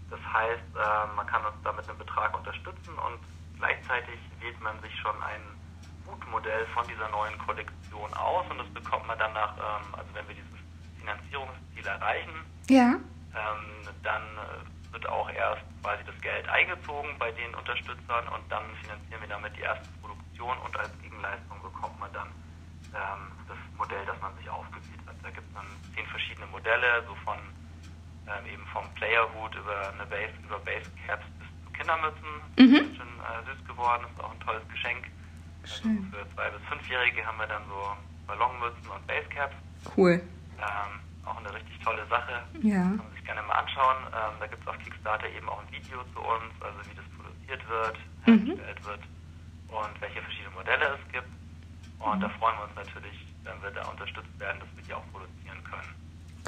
Das 0.10 0.20
heißt, 0.34 0.64
äh, 0.76 1.16
man 1.16 1.28
kann 1.28 1.44
uns 1.46 1.56
da 1.64 1.72
mit 1.74 1.88
einem 1.90 1.98
Betrag 1.98 2.36
unterstützen 2.36 2.94
und 2.98 3.20
gleichzeitig 3.60 4.18
wählt 4.40 4.60
man 4.62 4.80
sich 4.82 4.96
schon 5.00 5.16
ein 5.22 5.42
Hutmodell 6.08 6.66
von 6.74 6.88
dieser 6.88 7.10
neuen 7.10 7.38
Kollektion 7.40 8.14
aus 8.14 8.46
und 8.50 8.58
das 8.58 8.70
bekommt 8.74 9.06
man 9.08 9.20
dann 9.20 9.34
nach, 9.34 9.54
ähm, 9.58 9.96
also 9.96 10.10
wenn 10.14 10.28
wir 10.28 10.36
dieses 10.36 10.60
Finanzierungsziel 10.98 11.86
erreichen, 11.86 12.34
Ja. 12.70 12.96
ähm, 13.36 13.88
dann 14.02 14.24
äh, 14.24 14.94
wird 14.94 15.08
auch 15.10 15.30
erst 15.30 15.62
quasi 15.84 16.04
das 16.06 16.20
Geld 16.22 16.48
eingezogen 16.50 17.12
bei 17.20 17.32
den 17.32 17.54
Unterstützern 17.54 18.28
und 18.30 18.44
dann 18.50 18.64
finanzieren 18.82 19.22
wir 19.22 19.30
damit 19.30 19.56
die 19.58 19.62
erste 19.62 19.86
Produktion 20.02 20.58
und 20.66 20.76
als 20.80 20.92
Gegenleistung 21.04 21.62
bekommt 21.62 22.00
man 22.00 22.12
dann 22.14 22.28
ähm, 22.96 23.30
das 23.48 23.58
Modell, 23.78 24.04
das 24.08 24.20
man 24.22 24.34
sich 24.38 24.50
ausgewählt 24.50 25.06
hat. 25.06 25.16
Da 25.22 25.30
gibt 25.30 25.46
es 25.48 25.54
dann 25.54 25.66
zehn 25.94 26.06
verschiedene 26.08 26.48
Modelle, 26.70 27.04
so 27.08 27.16
von 27.26 27.38
ähm, 28.28 28.46
eben 28.54 28.66
vom 28.68 28.86
Playerhut 28.94 29.56
über 29.56 29.90
eine 29.94 30.06
Base, 30.06 30.34
über 30.46 30.60
Basecaps 30.60 31.26
bis 31.40 31.48
zu 31.66 31.72
Kindermützen. 31.74 32.30
Mhm. 32.58 32.74
Das 32.78 32.86
ist 32.86 32.98
schon 32.98 33.14
äh, 33.26 33.42
süß 33.50 33.66
geworden, 33.68 34.06
ist 34.14 34.24
auch 34.24 34.32
ein 34.32 34.40
tolles 34.42 34.68
Geschenk. 34.70 35.10
Also 35.64 35.82
Schön. 35.82 36.14
für 36.14 36.22
zwei 36.36 36.50
bis 36.50 36.62
fünfjährige 36.70 37.26
haben 37.26 37.38
wir 37.40 37.48
dann 37.48 37.64
so 37.68 37.82
Ballonmützen 38.28 38.86
und 38.90 39.08
Basecaps. 39.08 39.56
Cool. 39.98 40.22
Ähm, 40.62 40.92
auch 41.26 41.38
eine 41.38 41.54
richtig 41.54 41.80
tolle 41.84 42.06
Sache. 42.08 42.38
Ja. 42.62 42.82
Kann 42.94 42.98
man 42.98 43.12
sich 43.14 43.26
gerne 43.26 43.42
mal 43.44 43.56
anschauen. 43.66 43.98
Ähm, 44.14 44.34
da 44.40 44.46
gibt 44.48 44.62
es 44.62 44.68
auf 44.68 44.78
Kickstarter 44.80 45.28
eben 45.30 45.50
auch 45.50 45.60
ein 45.66 45.72
Video 45.74 46.04
zu 46.14 46.20
uns, 46.22 46.54
also 46.62 46.78
wie 46.86 46.96
das 46.96 47.06
produziert 47.18 47.62
wird, 47.70 47.98
Mhm. 48.28 48.46
hergestellt 48.46 48.86
wird 48.86 49.02
und 49.74 50.02
welche 50.02 50.22
verschiedene 50.22 50.54
Modelle 50.54 50.86
es 51.02 51.12
gibt. 51.12 51.28
Und 52.00 52.20
da 52.22 52.30
freuen 52.38 52.56
wir 52.58 52.64
uns 52.70 52.76
natürlich, 52.76 53.18
wenn 53.44 53.58
wir 53.64 53.72
da 53.72 53.88
unterstützt 53.90 54.40
werden, 54.40 54.60
dass 54.60 54.70
wir 54.76 54.84
die 54.84 54.94
auch 54.94 55.04
produzieren. 55.12 55.39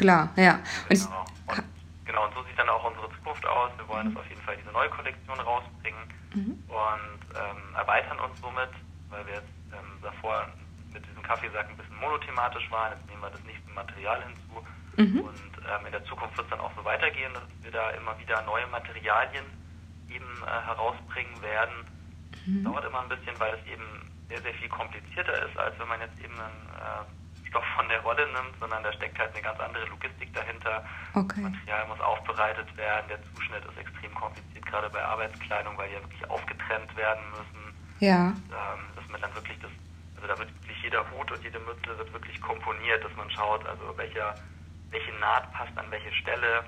Klar, 0.01 0.29
ja. 0.36 0.55
Und 0.89 0.91
ich, 0.91 1.00
Genau. 1.05 1.25
Und, 1.48 1.63
genau, 2.05 2.25
und 2.25 2.34
so 2.34 2.43
sieht 2.43 2.58
dann 2.58 2.70
auch 2.70 2.84
unsere 2.84 3.10
Zukunft 3.12 3.46
aus. 3.46 3.72
Wir 3.77 3.88
wollen 3.88 4.08
jetzt 4.10 4.17
auf 4.17 4.27
jeden 4.29 4.41
Fall 4.41 4.58
diese 4.58 4.72
neue 4.72 4.89
Kollektion 4.89 5.39
rausbringen 5.39 6.01
Mhm. 6.34 6.63
und 6.70 7.22
ähm, 7.36 7.75
erweitern 7.75 8.17
uns 8.20 8.39
somit, 8.39 8.70
weil 9.10 9.25
wir 9.27 9.34
jetzt 9.36 9.51
ähm, 9.74 10.00
davor 10.01 10.48
mit 10.93 11.05
diesem 11.05 11.22
Kaffeesack 11.24 11.67
ein 11.70 11.75
bisschen 11.77 11.98
monothematisch 12.00 12.72
waren. 12.72 12.93
Jetzt 12.98 13.08
nehmen 13.10 13.22
wir 13.22 13.29
das 13.29 13.43
nächste 13.43 13.70
Material 13.72 14.24
hinzu. 14.24 14.63
Mhm. 14.98 15.20
Und 15.27 15.51
ähm, 15.67 15.86
in 15.86 15.91
der 15.91 16.03
Zukunft 16.05 16.36
wird 16.38 16.48
es 16.48 16.51
dann 16.51 16.62
auch 16.62 16.72
so 16.75 16.84
weitergehen, 16.86 17.34
dass 17.34 17.43
wir 17.62 17.72
da 17.72 17.89
immer 17.91 18.17
wieder 18.20 18.41
neue 18.43 18.65
Materialien 18.67 19.43
eben 20.10 20.25
äh, 20.48 20.65
herausbringen 20.67 21.36
werden. 21.41 21.75
Mhm. 22.46 22.63
Dauert 22.63 22.86
immer 22.86 23.01
ein 23.01 23.10
bisschen, 23.10 23.38
weil 23.39 23.53
es 23.53 23.65
eben 23.67 23.84
sehr, 24.29 24.41
sehr 24.41 24.53
viel 24.55 24.70
komplizierter 24.70 25.36
ist, 25.48 25.58
als 25.58 25.77
wenn 25.79 25.88
man 25.88 26.00
jetzt 26.00 26.17
eben 26.24 26.34
einen 26.34 26.63
äh, 26.79 27.03
Stoff 27.51 27.65
von 27.75 27.88
der 27.89 28.00
Rolle 28.00 28.25
nimmt, 28.31 28.55
sondern 28.60 28.81
da 28.81 28.93
steckt 28.93 29.20
halt 29.20 29.34
eine 29.34 29.43
ganz 29.43 29.60
andere 29.60 29.86
Logistik 29.88 30.34
dahinter. 30.34 30.84
Okay. 31.13 31.43
Das 31.43 31.51
Material 31.51 31.88
muss 31.88 32.00
aufbereitet 32.00 32.77
werden, 32.77 33.08
der 33.10 33.20
Zuschnitt 33.36 33.63
ist 33.65 33.77
extrem 33.77 34.15
kompliziert, 34.15 34.65
gerade 34.65 34.89
bei 34.89 35.03
Arbeitskleidung, 35.03 35.77
weil 35.77 35.89
die 35.89 35.96
ja 35.96 36.01
wirklich 36.01 36.29
aufgetrennt 36.29 36.96
werden 36.96 37.24
müssen. 37.31 37.75
Ja. 38.00 38.27
Ähm, 38.27 38.81
dass 38.96 39.08
man 39.12 39.20
dann 39.20 39.36
wirklich 39.36 39.60
das, 39.60 39.72
also 40.15 40.27
da 40.27 40.39
wird 40.39 40.50
wirklich 40.63 40.81
jeder 40.81 41.03
Hut 41.12 41.29
und 41.29 41.43
jede 41.43 41.60
Mütze 41.60 41.98
wird 41.98 42.12
wirklich 42.13 42.41
komponiert, 42.41 43.03
dass 43.03 43.13
man 43.17 43.29
schaut, 43.29 43.67
also 43.67 43.98
welcher, 43.98 44.34
welche 44.89 45.12
Naht 45.20 45.51
passt 45.51 45.77
an 45.77 45.91
welche 45.91 46.12
Stelle, 46.13 46.63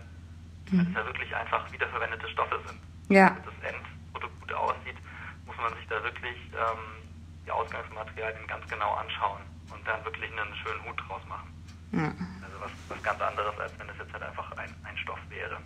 mhm. 0.69 0.83
dass 0.83 0.93
da 0.93 1.05
wirklich 1.07 1.33
einfach 1.33 1.71
wiederverwendete 1.71 2.27
Stoffe 2.27 2.59
sind. 2.67 2.79
Ja. 3.07 3.29
Damit 3.29 3.47
das 3.47 3.71
Endprodukt 3.71 4.39
gut 4.41 4.53
aussieht, 4.53 4.97
muss 5.45 5.55
man 5.55 5.73
sich 5.75 5.87
da 5.87 6.03
wirklich 6.03 6.35
ähm, 6.51 7.07
die 7.45 7.51
Ausgangsmaterialien 7.51 8.47
ganz 8.47 8.67
genau 8.67 8.93
anschauen 8.95 9.52
und 9.73 9.87
dann 9.87 10.03
wirklich 10.05 10.29
einen 10.31 10.55
schönen 10.55 10.83
Hut 10.85 11.01
draus 11.07 11.21
machen. 11.27 11.49
Ja. 11.91 12.13
Also 12.43 12.59
was, 12.59 12.71
was 12.89 13.03
ganz 13.03 13.21
anderes, 13.21 13.57
als 13.59 13.71
wenn 13.79 13.89
es 13.89 13.97
jetzt 13.97 14.13
halt 14.13 14.23
einfach 14.23 14.51
ein, 14.57 14.69
ein 14.83 14.97
Stoff 14.97 15.19
wäre. 15.29 15.57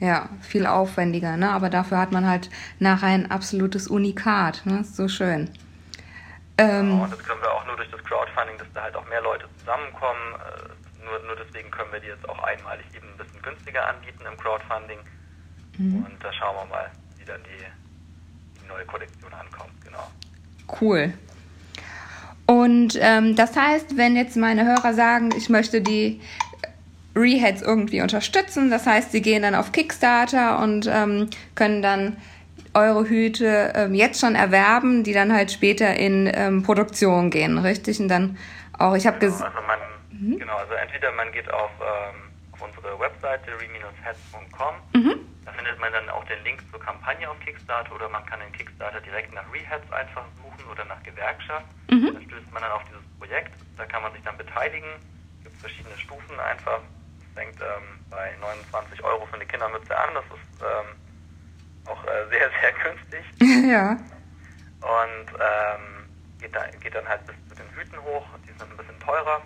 Ja, 0.00 0.28
viel 0.40 0.66
aufwendiger, 0.66 1.36
ne? 1.36 1.50
Aber 1.50 1.70
dafür 1.70 1.98
hat 1.98 2.12
man 2.12 2.26
halt 2.26 2.50
nachher 2.78 3.08
ein 3.08 3.30
absolutes 3.30 3.88
Unikat, 3.88 4.62
ne? 4.64 4.80
Ist 4.80 4.96
so 4.96 5.08
schön. 5.08 5.50
Ähm, 6.58 6.90
genau, 6.90 7.04
und 7.04 7.12
das 7.12 7.18
können 7.20 7.40
wir 7.40 7.52
auch 7.52 7.66
nur 7.66 7.76
durch 7.76 7.90
das 7.90 8.02
Crowdfunding, 8.04 8.58
dass 8.58 8.68
da 8.74 8.82
halt 8.82 8.96
auch 8.96 9.08
mehr 9.08 9.22
Leute 9.22 9.46
zusammenkommen. 9.58 10.34
Äh, 10.34 11.04
nur, 11.04 11.18
nur 11.26 11.36
deswegen 11.36 11.70
können 11.70 11.92
wir 11.92 12.00
die 12.00 12.08
jetzt 12.08 12.28
auch 12.28 12.42
einmalig 12.42 12.86
eben 12.94 13.08
ein 13.08 13.16
bisschen 13.16 13.42
günstiger 13.42 13.88
anbieten 13.88 14.24
im 14.26 14.36
Crowdfunding. 14.36 14.98
Mhm. 15.78 16.04
Und 16.04 16.22
da 16.22 16.32
schauen 16.32 16.56
wir 16.56 16.66
mal, 16.66 16.90
wie 17.18 17.24
dann 17.24 17.40
die, 17.42 18.60
die 18.60 18.68
neue 18.68 18.84
Kollektion 18.86 19.32
ankommt, 19.32 19.72
genau. 19.84 20.10
Cool. 20.80 21.12
Und 22.46 22.98
ähm, 23.00 23.36
das 23.36 23.56
heißt, 23.56 23.96
wenn 23.96 24.16
jetzt 24.16 24.36
meine 24.36 24.66
Hörer 24.66 24.92
sagen, 24.92 25.30
ich 25.36 25.48
möchte 25.48 25.80
die 25.80 26.20
Reheads 27.16 27.62
irgendwie 27.62 28.02
unterstützen, 28.02 28.70
das 28.70 28.86
heißt, 28.86 29.12
sie 29.12 29.22
gehen 29.22 29.42
dann 29.42 29.54
auf 29.54 29.72
Kickstarter 29.72 30.58
und 30.58 30.88
ähm, 30.92 31.30
können 31.54 31.80
dann 31.80 32.16
eure 32.74 33.08
Hüte 33.08 33.72
ähm, 33.74 33.94
jetzt 33.94 34.20
schon 34.20 34.34
erwerben, 34.34 35.04
die 35.04 35.12
dann 35.12 35.32
halt 35.32 35.52
später 35.52 35.94
in 35.94 36.30
ähm, 36.34 36.62
Produktion 36.62 37.30
gehen, 37.30 37.58
richtig? 37.58 38.00
Und 38.00 38.08
dann 38.08 38.36
auch, 38.78 38.94
ich 38.94 39.06
habe 39.06 39.18
genau, 39.18 39.32
also 39.32 39.46
man, 39.66 39.78
mhm. 40.10 40.38
genau, 40.38 40.56
also 40.56 40.74
entweder 40.74 41.12
man 41.12 41.30
geht 41.32 41.48
auf, 41.52 41.70
ähm, 41.80 42.16
auf 42.52 42.62
unsere 42.62 42.98
Webseite 42.98 43.52
re-heads.com, 43.52 44.74
mhm. 45.00 45.20
Da 45.44 45.52
findet 45.52 45.78
man 45.78 45.92
dann 45.92 46.08
auch 46.10 46.24
den 46.24 46.42
Link 46.44 46.62
zur 46.70 46.80
Kampagne 46.80 47.28
auf 47.28 47.38
Kickstarter 47.40 47.94
oder 47.94 48.08
man 48.08 48.24
kann 48.26 48.40
den 48.40 48.52
Kickstarter 48.52 49.00
direkt 49.00 49.32
nach 49.34 49.44
Reheads 49.52 49.90
einfach 49.92 50.24
suchen 50.36 50.64
oder 50.70 50.84
nach 50.86 51.02
Gewerkschaft. 51.02 51.66
Mhm. 51.90 52.14
Da 52.14 52.20
stößt 52.20 52.52
man 52.52 52.62
dann 52.62 52.72
auf 52.72 52.82
dieses 52.84 53.04
Projekt, 53.18 53.54
da 53.76 53.84
kann 53.84 54.02
man 54.02 54.12
sich 54.12 54.22
dann 54.22 54.36
beteiligen, 54.36 54.88
es 55.38 55.44
gibt 55.44 55.60
verschiedene 55.60 55.98
Stufen 55.98 56.38
einfach. 56.40 56.80
Es 57.20 57.34
fängt 57.34 57.60
ähm, 57.60 58.00
bei 58.10 58.32
29 58.40 59.02
Euro 59.04 59.26
für 59.26 59.34
eine 59.34 59.46
Kindermütze 59.46 59.96
an, 59.96 60.14
das 60.14 60.24
ist 60.24 60.62
ähm, 60.62 61.90
auch 61.90 62.04
äh, 62.04 62.28
sehr, 62.30 62.50
sehr 62.60 62.72
günstig. 62.72 63.24
ja. 63.70 63.90
Und 64.80 65.28
ähm, 65.28 66.08
geht, 66.40 66.54
da, 66.54 66.66
geht 66.80 66.94
dann 66.94 67.08
halt 67.08 67.26
bis 67.26 67.36
zu 67.48 67.54
den 67.54 67.68
Hüten 67.76 68.00
hoch, 68.02 68.24
die 68.46 68.52
sind 68.58 68.70
ein 68.70 68.76
bisschen 68.76 68.98
teurer, 69.00 69.42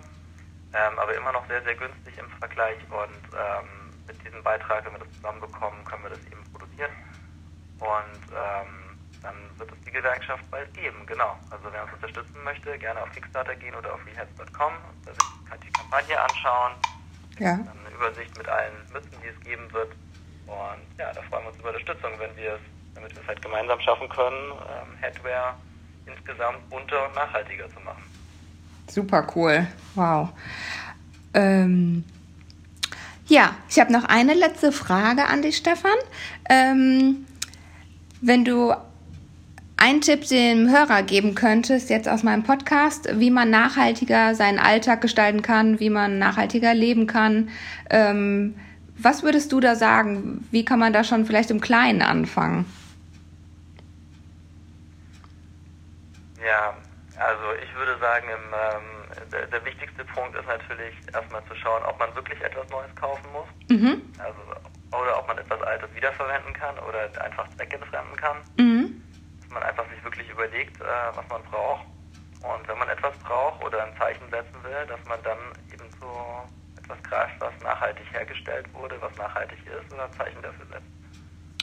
ähm, 0.73 0.99
aber 0.99 1.15
immer 1.15 1.31
noch 1.31 1.47
sehr, 1.47 1.61
sehr 1.63 1.75
günstig 1.75 2.17
im 2.17 2.29
Vergleich. 2.39 2.77
Und 2.89 3.35
ähm, 3.35 3.88
mit 4.09 4.17
diesem 4.25 4.41
Beitrag, 4.43 4.85
wenn 4.85 4.93
wir 4.93 5.05
das 5.05 5.13
zusammenbekommen, 5.21 5.85
können 5.85 6.03
wir 6.03 6.09
das 6.09 6.25
eben 6.25 6.43
produzieren. 6.51 6.91
Und 7.79 8.23
ähm, 8.33 8.97
dann 9.21 9.35
wird 9.57 9.71
es 9.71 9.77
die 9.85 9.91
Gewerkschaft 9.91 10.43
bald 10.49 10.73
geben, 10.73 11.05
genau. 11.05 11.37
Also 11.51 11.69
wer 11.71 11.83
uns 11.83 11.93
unterstützen 11.93 12.43
möchte, 12.43 12.77
gerne 12.79 13.01
auf 13.01 13.11
Kickstarter 13.13 13.55
gehen 13.55 13.75
oder 13.75 13.93
auf 13.93 14.01
reheads.com, 14.05 14.73
sich 15.05 15.29
die 15.63 15.71
Kampagne 15.71 16.19
anschauen. 16.19 16.73
Ja. 17.37 17.55
Dann 17.55 17.77
eine 17.85 17.95
Übersicht 17.95 18.35
mit 18.37 18.47
allen 18.49 18.75
Mützen, 18.91 19.15
die 19.23 19.29
es 19.29 19.39
geben 19.45 19.71
wird. 19.71 19.93
Und 20.47 20.81
ja, 20.97 21.13
da 21.13 21.21
freuen 21.29 21.43
wir 21.45 21.51
uns 21.51 21.59
über 21.59 21.69
Unterstützung, 21.69 22.11
wenn 22.17 22.35
wir 22.35 22.53
es, 22.55 22.61
damit 22.95 23.13
wir 23.13 23.21
es 23.21 23.27
halt 23.27 23.41
gemeinsam 23.41 23.79
schaffen 23.81 24.09
können, 24.09 24.51
ähm, 24.51 24.97
Headwear 24.99 25.55
insgesamt 26.05 26.67
bunter 26.69 27.07
und 27.07 27.15
nachhaltiger 27.15 27.69
zu 27.69 27.79
machen. 27.81 28.03
Super 28.87 29.25
cool. 29.35 29.67
Wow. 29.93 30.29
Ähm, 31.33 32.03
ja, 33.29 33.55
ich 33.69 33.79
habe 33.79 33.93
noch 33.93 34.05
eine 34.05 34.33
letzte 34.33 34.71
Frage 34.71 35.25
an 35.25 35.41
dich, 35.41 35.57
Stefan. 35.57 35.91
Ähm, 36.49 37.25
wenn 38.21 38.43
du 38.43 38.73
einen 39.77 40.01
Tipp 40.01 40.27
dem 40.27 40.69
Hörer 40.69 41.03
geben 41.03 41.35
könntest, 41.35 41.89
jetzt 41.89 42.09
aus 42.09 42.23
meinem 42.23 42.43
Podcast, 42.43 43.07
wie 43.19 43.31
man 43.31 43.49
nachhaltiger 43.49 44.35
seinen 44.35 44.59
Alltag 44.59 44.99
gestalten 45.01 45.41
kann, 45.41 45.79
wie 45.79 45.89
man 45.89 46.19
nachhaltiger 46.19 46.73
leben 46.73 47.07
kann, 47.07 47.49
ähm, 47.89 48.55
was 48.97 49.23
würdest 49.23 49.53
du 49.53 49.61
da 49.61 49.75
sagen? 49.75 50.45
Wie 50.51 50.65
kann 50.65 50.79
man 50.79 50.91
da 50.91 51.05
schon 51.05 51.25
vielleicht 51.25 51.51
im 51.51 51.61
Kleinen 51.61 52.01
anfangen? 52.01 52.65
Ja, 56.45 56.73
also 57.17 57.43
ich 57.63 57.73
würde 57.75 57.97
sagen, 57.99 58.27
im, 58.27 58.53
ähm, 58.53 58.98
der, 59.31 59.47
der, 59.47 59.63
wichtigste 59.65 60.03
Punkt 60.05 60.35
ist 60.35 60.47
natürlich 60.47 60.93
erstmal 61.13 61.43
zu 61.45 61.55
schauen, 61.55 61.83
ob 61.83 61.99
man 61.99 62.13
wirklich 62.15 62.39
etwas 62.41 62.67
Neues 62.69 62.93
kaufen 62.95 63.27
muss. 63.31 63.47
Mhm. 63.69 64.01
Also, 64.17 64.39
oder 64.91 65.19
ob 65.19 65.27
man 65.27 65.37
etwas 65.37 65.61
Altes 65.61 65.89
wiederverwenden 65.95 66.53
kann 66.53 66.77
oder 66.79 67.09
einfach 67.23 67.47
zweckentfremden 67.55 68.15
kann. 68.15 68.37
Mhm. 68.57 69.01
Dass 69.41 69.49
man 69.51 69.63
einfach 69.63 69.85
sich 69.89 70.03
wirklich 70.03 70.29
überlegt, 70.29 70.79
äh, 70.81 70.85
was 71.15 71.27
man 71.29 71.43
braucht. 71.43 71.85
Und 72.41 72.67
wenn 72.67 72.79
man 72.79 72.89
etwas 72.89 73.13
braucht 73.19 73.63
oder 73.63 73.83
ein 73.83 73.95
Zeichen 73.97 74.29
setzen 74.29 74.63
will, 74.63 74.85
dass 74.87 75.03
man 75.05 75.19
dann 75.23 75.37
eben 75.73 75.89
so 75.99 76.09
etwas 76.77 77.01
greift, 77.03 77.35
was 77.39 77.53
nachhaltig 77.61 78.05
hergestellt 78.13 78.65
wurde, 78.73 78.95
was 79.01 79.15
nachhaltig 79.17 79.59
ist 79.67 79.93
oder 79.93 80.05
ein 80.05 80.13
Zeichen 80.13 80.41
dafür 80.41 80.65
setzt. 80.67 80.99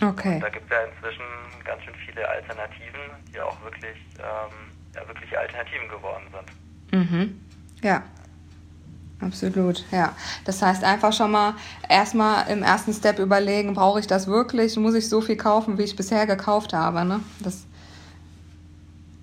Okay. 0.03 0.35
Und 0.35 0.41
da 0.41 0.49
gibt 0.51 0.71
es 0.71 0.71
ja 0.71 0.85
inzwischen 0.85 1.25
ganz 1.65 1.83
schön 1.83 1.95
viele 2.05 2.29
Alternativen, 2.29 3.01
die 3.33 3.41
auch 3.41 3.57
wirklich, 3.63 3.97
ähm, 4.19 4.53
ja, 4.95 5.09
wirklich 5.09 5.37
Alternativen 5.39 5.89
geworden 5.89 6.25
sind. 6.31 6.53
Mhm. 6.93 7.46
Ja. 7.87 8.03
Absolut, 9.21 9.85
ja. 9.93 10.15
Das 10.45 10.61
heißt 10.61 10.83
einfach 10.85 11.13
schon 11.13 11.31
mal 11.31 11.55
erstmal 11.89 12.51
im 12.51 12.63
ersten 12.63 12.93
Step 12.93 13.19
überlegen, 13.19 13.75
brauche 13.75 14.01
ich 14.01 14.07
das 14.07 14.27
wirklich? 14.27 14.77
Muss 14.77 14.95
ich 14.95 15.09
so 15.09 15.21
viel 15.21 15.37
kaufen, 15.37 15.79
wie 15.79 15.85
ich 15.85 15.97
bisher 15.97 16.27
gekauft 16.27 16.73
habe? 16.73 17.05
Ne? 17.05 17.21
Das 17.41 17.65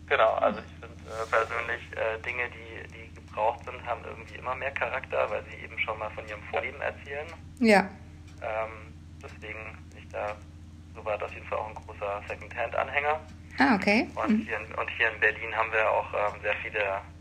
genau, 0.07 0.33
also 0.35 0.59
ich 0.59 0.73
finde 0.79 0.95
äh, 0.95 1.25
persönlich 1.29 1.81
äh, 1.91 2.19
Dinge, 2.25 2.43
die, 2.49 2.87
die 2.93 3.13
gebraucht 3.13 3.65
sind, 3.65 3.85
haben 3.85 4.01
irgendwie 4.05 4.35
immer 4.35 4.55
mehr 4.55 4.71
Charakter, 4.71 5.29
weil 5.29 5.43
sie 5.51 5.63
eben 5.63 5.77
schon 5.77 5.99
mal 5.99 6.09
von 6.11 6.25
ihrem 6.27 6.41
Vorleben 6.49 6.81
erzählen. 6.81 7.27
Ja. 7.59 7.81
Ähm, 8.41 8.95
deswegen 9.21 9.77
bin 9.89 9.99
ich 9.99 10.09
da 10.09 10.35
soweit 10.95 11.21
auf 11.21 11.33
jeden 11.33 11.45
Fall 11.45 11.59
auch 11.59 11.67
ein 11.67 11.75
großer 11.75 12.21
Secondhand-Anhänger. 12.29 13.19
Ah, 13.59 13.75
okay. 13.75 14.07
Und, 14.15 14.29
mhm. 14.29 14.45
hier 14.47 14.57
in, 14.57 14.65
und 14.73 14.89
hier 14.97 15.11
in 15.11 15.19
Berlin 15.19 15.53
haben 15.55 15.71
wir 15.71 15.87
auch 15.87 16.07
ähm, 16.13 16.41
sehr 16.41 16.55
viele 16.63 17.12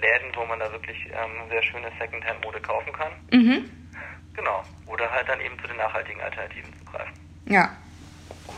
Läden, 0.00 0.34
wo 0.34 0.44
man 0.46 0.58
da 0.58 0.70
wirklich 0.72 0.96
ähm, 1.06 1.48
sehr 1.50 1.62
schöne 1.62 1.90
Secondhand-Mode 1.98 2.60
kaufen 2.60 2.92
kann. 2.92 3.12
Mhm. 3.32 3.70
Genau. 4.34 4.62
Oder 4.86 5.10
halt 5.10 5.28
dann 5.28 5.40
eben 5.40 5.58
zu 5.60 5.66
den 5.66 5.76
nachhaltigen 5.76 6.20
Alternativen 6.20 6.72
zu 6.78 6.84
greifen. 6.84 7.12
Ja, 7.46 7.70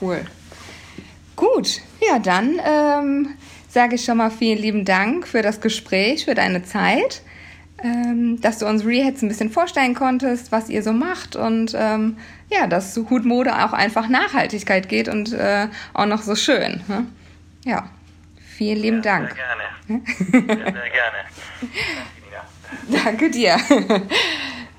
cool. 0.00 0.24
Gut, 1.36 1.80
ja, 2.00 2.18
dann 2.18 2.60
ähm, 2.64 3.36
sage 3.68 3.96
ich 3.96 4.04
schon 4.04 4.18
mal 4.18 4.30
vielen 4.30 4.58
lieben 4.58 4.84
Dank 4.84 5.26
für 5.26 5.42
das 5.42 5.60
Gespräch, 5.60 6.24
für 6.24 6.34
deine 6.34 6.62
Zeit 6.62 7.22
ähm, 7.82 8.40
dass 8.40 8.58
du 8.58 8.66
uns 8.66 8.84
Reheads 8.84 9.22
ein 9.22 9.28
bisschen 9.28 9.50
vorstellen 9.50 9.94
konntest, 9.94 10.52
was 10.52 10.68
ihr 10.68 10.82
so 10.82 10.92
macht 10.92 11.36
und 11.36 11.74
ähm, 11.76 12.16
ja, 12.50 12.66
dass 12.66 12.96
Hutmode 12.96 13.52
auch 13.64 13.72
einfach 13.72 14.08
Nachhaltigkeit 14.08 14.88
geht 14.88 15.08
und 15.08 15.32
äh, 15.32 15.68
auch 15.92 16.06
noch 16.06 16.22
so 16.22 16.36
schön. 16.36 16.82
Ne? 16.86 17.06
Ja, 17.64 17.88
vielen 18.56 18.78
lieben 18.78 19.02
ja, 19.02 19.02
Dank. 19.02 19.28
Sehr 19.28 19.36
gerne. 19.36 19.61
Sehr, 19.86 20.00
sehr 20.30 20.56
gerne. 20.56 21.18
Danke 23.04 23.30
dir. 23.30 23.56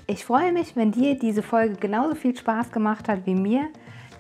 Ich 0.08 0.26
freue 0.26 0.52
mich, 0.52 0.76
wenn 0.76 0.92
dir 0.92 1.18
diese 1.18 1.44
Folge 1.44 1.76
genauso 1.76 2.16
viel 2.16 2.36
Spaß 2.36 2.72
gemacht 2.72 3.08
hat 3.08 3.26
wie 3.26 3.36
mir. 3.36 3.70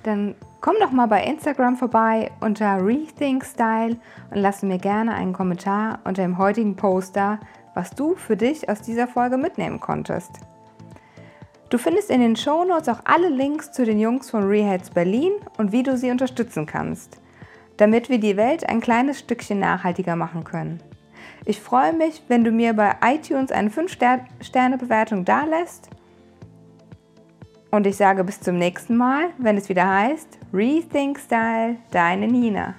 Dann 0.03 0.35
komm 0.61 0.75
doch 0.79 0.91
mal 0.91 1.07
bei 1.07 1.23
Instagram 1.23 1.75
vorbei 1.77 2.31
unter 2.39 2.85
Rethink 2.85 3.43
Style 3.43 3.97
und 4.31 4.37
lass 4.37 4.63
mir 4.63 4.77
gerne 4.77 5.13
einen 5.15 5.33
Kommentar 5.33 5.99
unter 6.05 6.21
dem 6.21 6.37
heutigen 6.37 6.75
Poster 6.75 7.39
was 7.73 7.91
du 7.91 8.15
für 8.15 8.37
dich 8.37 8.69
aus 8.69 8.81
dieser 8.81 9.07
Folge 9.07 9.37
mitnehmen 9.37 9.79
konntest. 9.79 10.31
Du 11.69 11.77
findest 11.77 12.11
in 12.11 12.21
den 12.21 12.35
Shownotes 12.35 12.87
auch 12.89 12.99
alle 13.05 13.29
Links 13.29 13.71
zu 13.71 13.83
den 13.83 13.99
Jungs 13.99 14.29
von 14.29 14.43
Reheads 14.43 14.91
Berlin 14.91 15.31
und 15.57 15.71
wie 15.71 15.81
du 15.81 15.97
sie 15.97 16.11
unterstützen 16.11 16.65
kannst, 16.65 17.19
damit 17.77 18.09
wir 18.09 18.19
die 18.19 18.37
Welt 18.37 18.67
ein 18.67 18.81
kleines 18.81 19.19
Stückchen 19.19 19.59
nachhaltiger 19.59 20.15
machen 20.15 20.43
können. 20.43 20.81
Ich 21.45 21.59
freue 21.59 21.93
mich, 21.93 22.23
wenn 22.27 22.43
du 22.43 22.51
mir 22.51 22.73
bei 22.73 22.95
iTunes 23.03 23.51
eine 23.51 23.69
5-Sterne-Bewertung 23.69 25.25
dalässt. 25.25 25.89
Und 27.71 27.87
ich 27.87 27.97
sage 27.97 28.23
bis 28.23 28.39
zum 28.39 28.57
nächsten 28.57 28.95
Mal, 28.95 29.29
wenn 29.37 29.57
es 29.57 29.67
wieder 29.67 29.89
heißt 29.89 30.39
Rethink 30.53 31.19
Style, 31.19 31.77
deine 31.91 32.27
Nina. 32.27 32.75